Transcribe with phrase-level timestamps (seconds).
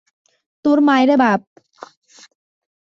[0.65, 1.41] তোর মাইরে বাপ!